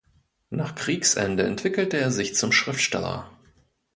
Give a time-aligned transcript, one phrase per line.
[0.49, 3.29] Nach Kriegsende entwickelte er sich zum Schriftsteller.